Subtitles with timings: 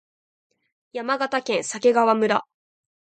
[0.93, 2.43] 山形県鮭川村